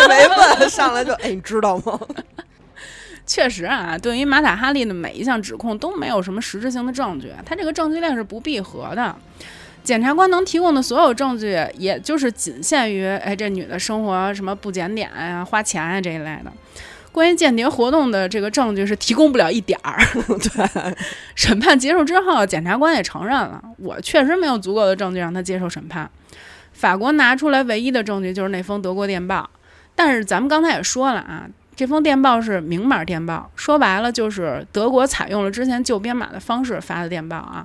[0.08, 0.26] 没
[0.60, 1.98] 问，上来就哎，你知道吗？
[3.26, 9.14] 确实啊，对于马塔哈利的每一项指控都没有什么实质性的证据，他这个证据链是不闭合的。
[9.86, 16.52] 检察官能提供的所有证据，也就是仅限于，哎，这女的生活什么不检点呀、花钱啊这一类的。
[17.12, 19.96] 关于间谍活动的这个证据是提供不了一点儿。
[20.26, 20.96] 对，
[21.36, 26.10] 审判结束之后，检察官也承认了，我确实没有足够的证据让他接受审判。
[26.72, 29.48] 法国拿出来唯一的证据就是那封德国电报，
[29.94, 31.46] 但是咱们刚才也说了啊，
[31.76, 37.64] 这封电报是明码电报，说白了就是德国采用了之前旧编码的方式发的电报啊。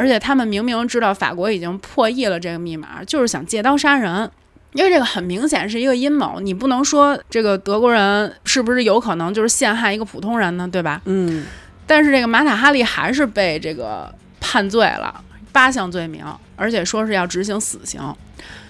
[0.00, 4.30] 而且他们明明知道法国已经破译了这个密码，就是想借刀杀人，
[4.72, 6.40] 因为这个很明显是一个阴谋。
[6.40, 10.66] 你不能说这个德国人是不是有可能就是陷害一个普通人呢？
[10.66, 11.02] 对吧？
[11.04, 11.44] 嗯。
[11.86, 14.10] 但是这个马塔哈利还是被这个
[14.40, 16.24] 判罪了八项罪名，
[16.56, 18.00] 而且说是要执行死刑。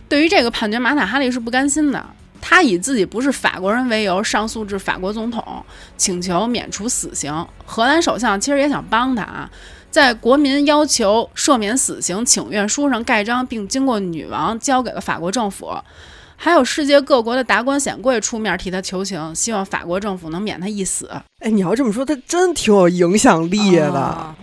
[0.08, 2.04] 对于这个判决，马塔哈利是不甘心的，
[2.40, 5.64] 他以自己不是法国人为由上诉至法国总统，
[5.96, 7.46] 请求免除死刑。
[7.64, 9.48] 荷兰首相其实也想帮他啊。
[9.90, 15.74] 在国民要求赦免死刑请愿书上盖章，并经过女王交给了法国政府，
[16.36, 21.10] 还有世界各国的达官显贵出面替他求情，希望法国政府能免他一死。
[21.40, 24.34] 哎，你要这么说，他真挺有影响力的。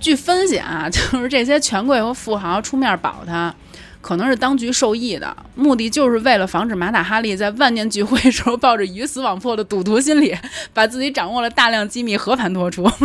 [0.00, 3.54] 据分析啊， 就是这些权贵和富豪出面保他，
[4.00, 10.36] 可能是当局受益的，目的就是为了防止马塔哈利在万念俱灰时候抱着鱼死网破的赌徒心理，
[10.74, 12.90] 把自己掌握了大量机密和盘托出。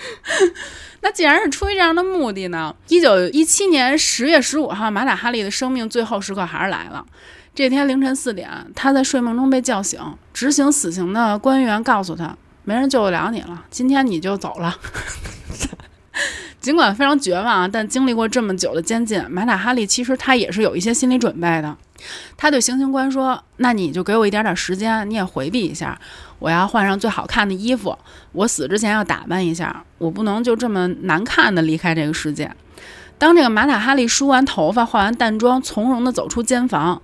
[1.02, 2.74] 那既然是出于这样的目的呢？
[2.88, 7.04] 一九一七年十月十五号，马塔哈利的生命最后时刻还是来了。
[7.54, 9.98] 这天凌晨四点，他在睡梦中被叫醒，
[10.32, 14.78] 执行死刑的官员告诉他：“没人救得了你了，今天你就走了。
[16.60, 21.74] ”尽管非常绝望，但经历过这么久的监禁，马塔哈利其实他也是有一些心理准备的。
[22.36, 25.98] 他对行刑官说：“那你就给我一点点时间，你也回避一下。
[26.40, 27.96] 我要换上最好看的衣服，
[28.32, 32.50] 我死之前要打扮一下，我不能就这么难看的离开这个世界。”
[33.16, 37.02] 当这个马塔哈利梳完头发、化完淡妆，从容地走出监房，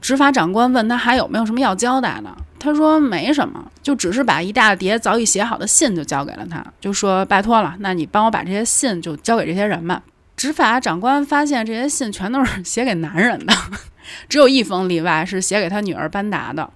[0.00, 2.28] 执法长官问他还有没有什么要交代的。
[2.58, 10.02] 他说：“没什么，就只是把一大叠早已写好的信就交给了他，就说拜托了，那你帮我把这些信就交给这些人吧。”
[10.36, 13.54] 执法长官发现这些信全都是写给男人的。
[14.28, 16.68] 只有一封例外，是写给他女儿班达的。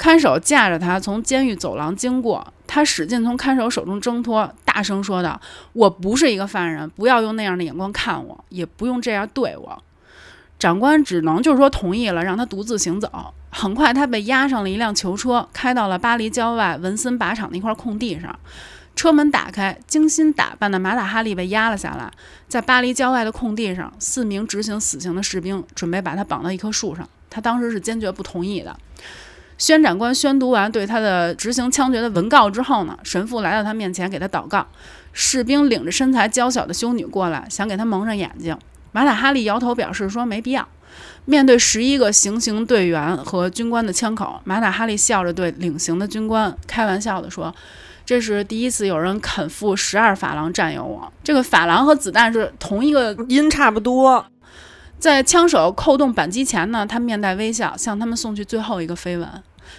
[0.00, 5.38] 看守架着他从监狱走廊经过，他使劲从看守手中挣脱，大声说道
[5.74, 9.82] ：“我不是一个犯人，不要用那样的眼光看我，也不用这样对我。”
[10.58, 13.10] 长官只能就是说同意了，让他独自行走。
[13.50, 18.38] 很快，他被押上了一辆囚车，开到了巴黎郊外文森靶场的一块空地上。
[18.96, 22.10] 车门打开，精心打扮的马塔哈利被压了下来。
[22.48, 27.06] 在巴黎郊外的空地上，四名执行死刑的士兵准备把他绑到一棵树上。
[27.28, 28.74] 他当时是坚决不同意的。
[29.60, 34.66] 宣长官宣读完对他的执行枪决的文告之后呢，神父来到他面前给他祷告。
[35.12, 38.56] 士兵领着身材娇小的修女过来，想给他蒙上眼睛。
[38.92, 40.66] 马塔哈利摇头表示说没必要。
[41.26, 47.54] 面对十一个行刑队员和军官的枪口，马塔哈利笑着对领刑的军官开玩笑地说。
[48.06, 51.12] 这是第一次有人肯付十二法郎占有我。
[51.22, 54.24] 这个法郎和子弹是同一个音，差不多。
[54.98, 59.28] 在枪手扣动扳机前呢，他面带微笑，向他们送去最后一个飞吻。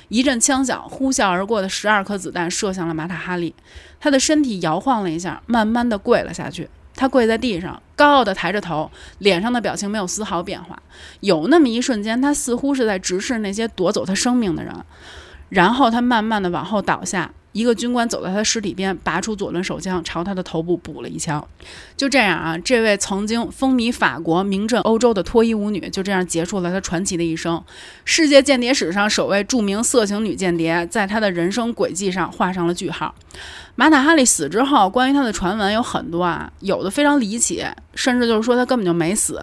[0.09, 3.53] 一阵枪响，呼啸而过的十二颗子弹射向了马塔哈利。
[3.99, 6.69] 他的身体摇晃了一下，慢慢的跪了下去。
[6.93, 10.77] 他跪在地上，高傲的抬着头，脸上的表情没有丝毫变化。
[11.21, 14.75] 有那么一瞬间，他似乎是在直视那些夺走他生命的人。
[15.49, 17.31] 然后他慢慢的往后倒下。
[17.53, 21.45] 一个军官走到他尸体边，拔出左轮手枪，朝他的头部补了一枪。
[21.97, 27.61] 就这样啊，这位曾经风靡法国、名震欧洲的脱衣舞女，就这样结束了她传奇的一生。
[28.05, 33.13] 世界间谍史上首位著名色情女间谍，在她的人生轨迹上画上了句号。
[33.75, 37.65] 马塔哈利死之后，关于他的传闻有很多啊，有的非常离奇，
[37.95, 39.41] 甚至就是说他根本就没死。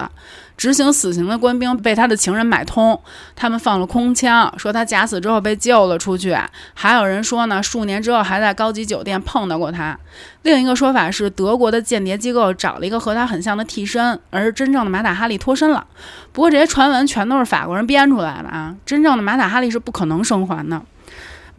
[0.56, 3.00] 执行死刑的官兵被他的情人买通，
[3.36, 6.36] 他们放了空枪，说他假死之后被救了出去。
[6.74, 9.96] 还有人说呢，数年之后还在高级酒店碰到过他。
[10.42, 15.86] 另一个说法是，德国的间谍机构找了一个和他很像的替身，而真正的马塔哈利脱身了。
[16.32, 20.82] 不过这些传闻全都是法国人编出来的啊，真正的马塔哈利是不可能生还的。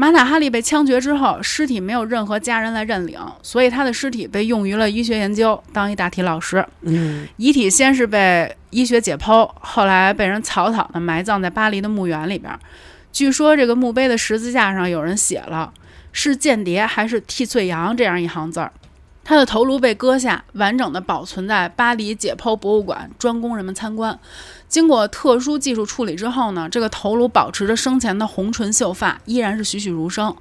[0.02, 6.66] 马塔哈利被枪决之后，尸体没有任何家人来认领，所以他的尸体被用于了医学研究，当一大体老师。
[6.84, 12.58] 嗯，遗体先是被医学解剖，后来被人草草的埋葬在巴黎的墓园里边。
[13.12, 15.74] 据说这个墓碑的十字架上有人写了
[16.14, 18.72] “是间谍还是替罪羊”这样一行字儿。
[19.30, 24.18] 他的头颅被割下，完整的保存在巴黎解剖博物馆，专供人们参观。
[24.68, 30.36] 经过特殊技术处理之后呢，这个头颅保持着生前的红唇秀发，依然是栩栩如生。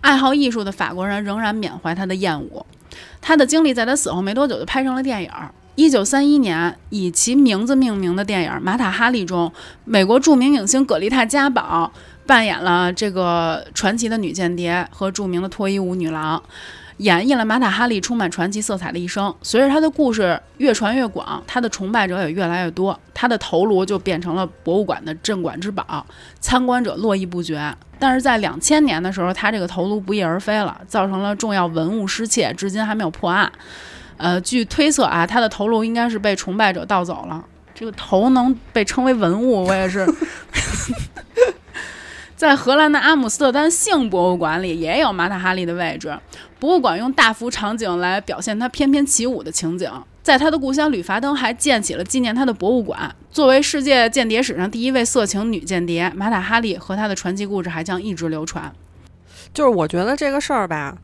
[0.00, 2.64] 爱好艺术的法国人仍然缅怀他的艳舞。
[3.20, 5.30] 他的经历在他死后没多久就拍成了电影。
[5.74, 9.52] 一九三一年，以其名字命名的电影《马塔哈利》中，
[9.84, 11.92] 美国著名影星葛丽泰·嘉宝
[12.24, 16.42] 扮演了这个传奇的女间谍和著名的脱衣舞女郎。
[17.00, 19.34] 演绎了马塔哈利充满传奇色彩的一生。
[19.40, 26.06] 随着他的故事越传越广，他的崇拜者也越来越多，他的头颅就变成了博物馆的镇馆之宝，
[26.40, 27.74] 参观者络绎不绝。
[27.98, 33.50] 但是在两千年的时候，他这个头颅不翼而飞了，造成了重要文物失窃，至今还没有破案。
[34.18, 37.42] 呃，据推测啊，他的头颅应该是被崇拜者盗走了。
[37.74, 40.06] 这个头能被称为文物，我也是。
[42.40, 46.18] 在荷兰的阿姆斯特丹性博物馆里也有马塔哈利的位置。
[46.58, 49.92] 博物馆用大幅场景来表现他翩翩起舞的情景。
[50.22, 53.14] 在他的故乡吕伐登还建起了纪念他的博物馆。
[53.30, 58.72] 作为世界间谍史上第一位色情女间谍，马塔哈利和她的传奇故事还将一直流传。
[59.52, 60.96] 就是我觉得这个事儿吧，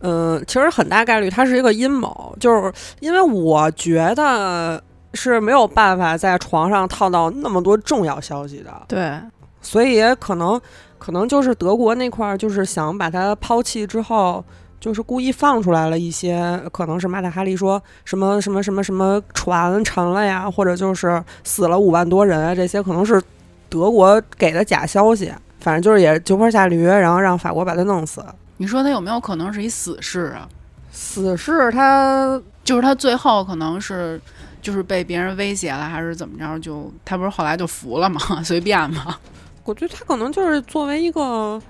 [0.00, 2.70] 嗯，其实很大概率它是一个阴谋，就是
[3.00, 4.82] 因为我觉得
[5.14, 8.70] 是没有办法在床上套到那么多重要消息的。
[8.86, 9.18] 对。
[9.64, 10.60] 所以也可能，
[10.98, 14.44] 可能就是德国那块儿，就是想把它抛弃之后，
[14.78, 23.20] 就是故意放出来了一些，可能是马塔哈利说什么什么什么什么船沉了呀，或者就是死了五万多人啊，这些可能是
[23.68, 25.32] 德国给的假消息。
[25.60, 28.22] 反正就是也就坡下驴，然后让法国把他弄死。
[28.58, 30.46] 你说他有没有可能是一死士啊？
[30.92, 34.20] 死士他就是他最后可能是
[34.60, 36.58] 就是被别人威胁了，还是怎么着？
[36.60, 38.20] 就他不是后来就服了嘛？
[38.44, 39.16] 随便嘛。
[39.64, 41.60] 我觉得她可能就是作为一个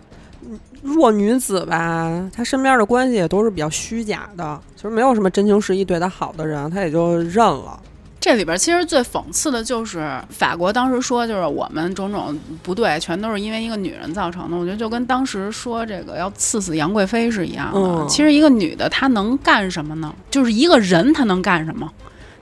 [0.83, 7.81] 弱女子吧，她身边的关系也都是比较虚假的，其实没有什么真情实意对她好的人，她也就认了。
[8.21, 14.57] 这里边其实最讽刺的就是法国当时说，就是我们种种不对，全都是因为一个女人造成的。
[14.57, 18.07] 我觉得就跟当时说这个要刺死杨贵妃是一样的。
[18.09, 20.11] 其实一个女的她能干什么呢？
[20.31, 21.93] 就是一个人她能干什么？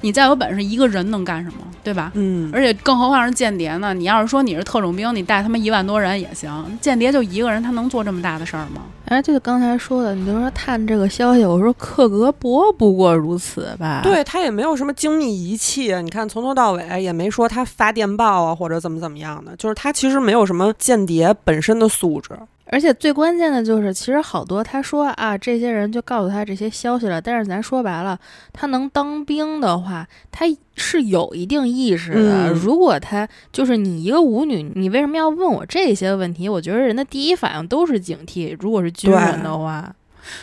[0.03, 2.13] 你再有本事，一个人能干什么，对吧？
[2.15, 3.95] 嗯，而且更何况是间谍呢？
[3.95, 6.79] 你要是说你是特种兵，你带他们一万多人也行。
[6.81, 8.83] 间谍就一个人，他能做这么大的事儿吗？
[9.07, 14.01] 哎，就是刚才说的，你就说探这个消息，我说克格勃不过如此吧？
[14.03, 22.31] 对他也没有什么精密仪器，你看从头到尾也没说他发电报啊或者怎么怎么样的，就是他其实没有什么间谍本身的素质。
[22.73, 27.21] 而且最关键的就是，其实好多他说啊，这些人就告诉他这些消息了。
[27.21, 28.19] 但是咱说白了，
[28.51, 32.51] 他能当兵的话，他是有一定意识的。
[32.51, 36.49] 如果他就是你一个舞女，你为什么要问我这些问题？
[36.49, 38.57] 我觉得人的第一反应都是警惕。
[38.59, 39.95] 如果是军人的话，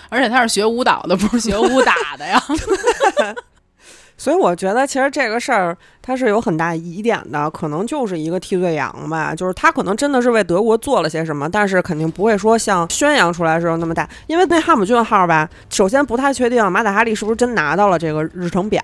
[0.10, 2.40] 而且他是学舞蹈的，不是学武打的呀。
[4.20, 9.34] 所以我觉得，其实这个事儿它是有很大疑点的，可能就是一个替罪羊吧。
[9.34, 14.08] 就是他可能真的是为德国做了些什么，但是肯定不会说像宣扬出来的时候那么大。
[14.28, 18.84] 因为那汉姆逊号吧，首先不太确定马塔哈利是不是真拿到了这个日程表。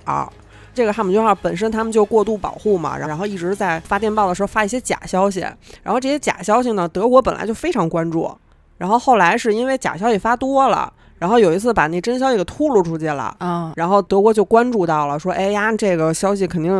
[0.73, 5.41] 这个汉姆逊号本身他们就过度保护嘛，然后一直在发电报的时候发一些假消息。
[5.83, 8.33] 然后这些假消息呢，德国本来就非常关注，
[8.77, 10.93] 然后后来是因为假消息发多了。
[11.25, 16.71] 然后有一次把那真消息给秃噜出去了，嗯，然后德国就关注到了，说，哎呀，这个消息肯定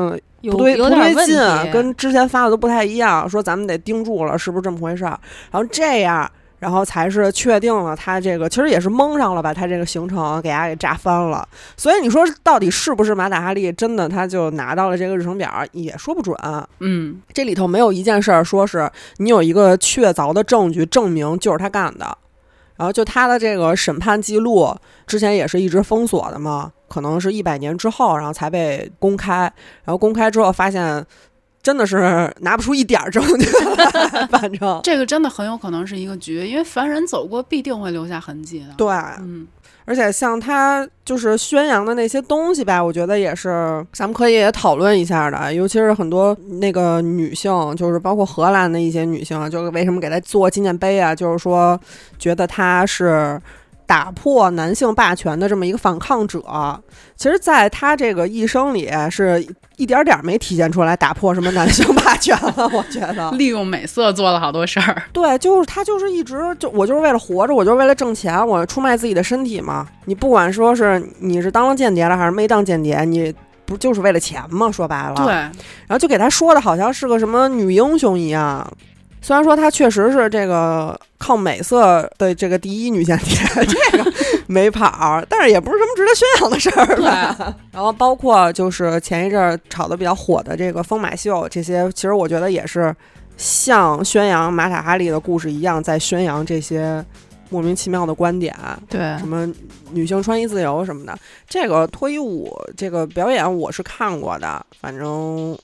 [0.43, 5.19] 不对，不对劲，跟之前发的都不太一样，说咱们得盯住了，是不是这么回事儿？
[5.49, 6.29] 然后这样，
[6.59, 11.43] 然后才是确定了他这个，其实也是蒙上了吧，他这个行程给家给炸翻了。
[11.75, 16.37] 所以你说到底是不是马塔哈利真的他就拿到了这个日程表，也说不准。
[16.81, 18.87] 嗯，这里头没有一件事儿说是
[19.17, 22.15] 你有一个确凿的证据证明就是他干的。
[22.75, 24.75] 然后就他的这个审判记录，
[25.07, 29.41] 之前也是一直封锁的嘛，可能是一百年之后，然后才被公开。
[29.83, 31.05] 然后公开之后发现，
[31.63, 33.45] 真的是拿不出一点儿证据
[33.75, 38.65] 来， 反正这个真的很有可能是一个局，因为凡人走过必定会留下痕迹的。
[38.77, 38.87] 对，
[39.19, 39.47] 嗯，
[39.85, 51.13] 而且像他就是宣扬的那些东西吧，我觉得也是咱们可以也讨论一下的，尤其是很多那个女性，就是包括荷兰的一些女性，就是为什么给他做纪念碑啊？
[51.13, 51.79] 就是说
[52.17, 53.39] 觉得他是
[53.85, 56.41] 打破男性霸权的这么一个反抗者。
[57.15, 59.45] 其实，在他这个一生里，是
[59.77, 62.69] 一点点没体现出来打破什么男性霸权了。
[62.73, 65.03] 我觉得， 利用美色做了好多事儿。
[65.13, 69.87] 对，就是他，就是一直就我就是为了活着，我就是为了挣钱，我出卖自己的身体嘛。
[70.05, 73.33] 你不管说是你是当了间谍了还是没当间谍，你
[73.65, 74.69] 不就是为了钱吗？
[74.71, 78.65] 说白了，对，然后就给他说的好像是个什么女英雄一样。
[79.25, 84.13] 虽然说她确实是这个靠美色的这个第一女间谍，这个
[84.45, 87.55] 没跑儿，但是也不是什么值得宣扬的事儿吧。
[87.71, 92.95] 然后包括就是前一阵儿炒的比较火的这个疯马秀，这些其实我觉得也是
[93.35, 97.03] 像宣扬马塔哈利的故事一样，在宣扬这些
[97.49, 98.55] 莫名其妙的观点。
[98.87, 99.51] 对什么
[99.89, 101.17] 女性穿衣自由什么的，
[101.49, 105.57] 这个脱衣舞这个表演我是看过的，反正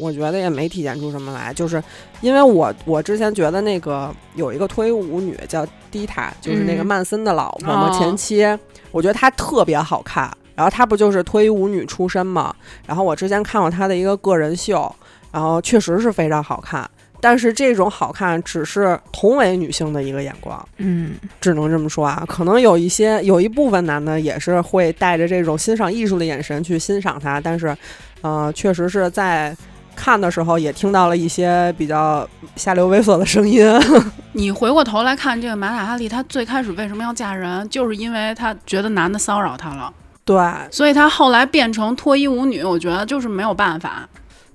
[0.00, 1.82] 我觉得也没体现出什么来，就是
[2.20, 8.44] 因为我我之前觉得那个有一个脱衣舞女叫迪塔，就是那个嗯曼森的老婆嘛，哦前妻，
[8.90, 10.30] 我觉得她特别好看。
[10.56, 12.54] 然后她不就是脱衣舞女出身嘛？
[12.86, 14.94] 然后我之前看过她的一个个人秀，
[15.32, 16.88] 然后确实是非常好看。
[17.22, 27.76] 但是这种好看只是同为女性的一个眼光，嗯，只能这么说啊，可能有一些有一部分男的也是会带着这种欣赏艺术的眼神去欣赏她，但是，
[28.22, 29.54] 呃，确实是在
[29.96, 32.26] 看的时候也听到了一些比较
[32.56, 33.64] 下流猥琐的声音。
[34.32, 39.92] 你回过头来看这个马塔哈利，她最开始为什么要嫁人，就是因为她觉得男的骚扰她了，
[40.24, 44.08] 对所以她后来变成脱衣舞女，我觉得就是没有办法。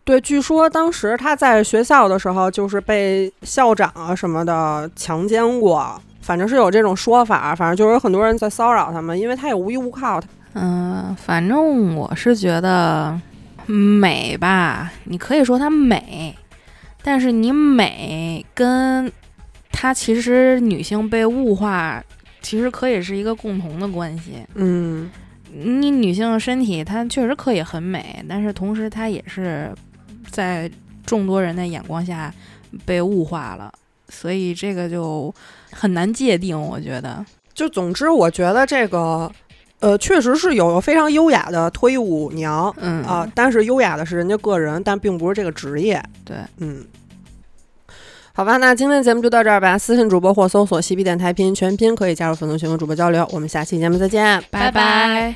[0.03, 10.21] 对，据说当时他在学校的时候就是被校长啊什么的强奸过，反正是有这种说法，反正就是有很多人在骚扰他们，因为他也无依无靠。
[10.53, 13.19] 嗯、反正我是觉得
[13.67, 16.35] 美吧，你可以说它美，
[17.03, 19.11] 但是你美跟
[19.71, 22.03] 它其实女性被物化，
[22.41, 24.45] 其实可以是一个共同的关系。
[24.55, 25.09] 嗯，
[25.51, 29.73] 你女性的身体它确实可以很美，但是同时它也是
[30.29, 30.69] 在
[31.05, 32.33] 众多人的眼光下
[32.85, 33.71] 被物化了，
[34.09, 35.33] 所以这个就
[35.71, 37.25] 很难界定，我觉得。
[37.53, 39.31] 就总之，我觉得这个，
[39.79, 46.01] 呃，确实是有非常优雅的脱衣舞娘嗯啊，但是优雅的是人家个人，但并不是这个职业。
[46.23, 46.85] 对，嗯。
[48.33, 49.77] 好吧，那今天的节目就到这儿吧。
[49.77, 53.25] 私信主播或搜索“西皮电台”拼音全拼，可以加入粉丝群和主播交流。
[53.31, 55.33] 我们下期节目再见，拜拜